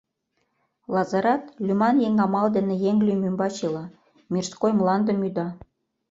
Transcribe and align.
Лазырат 0.93 1.43
лӱман 1.65 1.95
еҥ 2.07 2.13
амал 2.25 2.47
дене 2.55 2.75
еҥ 2.89 2.97
лӱм 3.07 3.21
ӱмбач 3.29 3.55
ила, 3.65 3.85
мирской 4.31 4.71
мландым 4.79 5.19
ӱда. 5.27 5.47